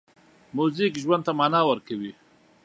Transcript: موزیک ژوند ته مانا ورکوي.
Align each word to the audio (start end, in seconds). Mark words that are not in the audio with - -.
موزیک 0.55 0.93
ژوند 1.03 1.23
ته 1.25 1.31
مانا 1.37 1.61
ورکوي. 1.69 2.11